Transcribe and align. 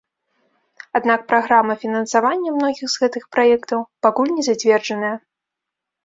Аднак 0.99 1.19
праграма 1.33 1.73
фінансавання 1.83 2.53
многіх 2.55 2.87
з 2.93 3.03
гэтых 3.03 3.23
праектаў 3.37 3.79
пакуль 4.07 4.31
не 4.39 4.43
зацверджаная. 4.49 5.13